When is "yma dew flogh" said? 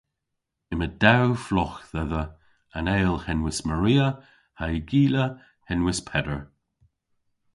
0.71-1.79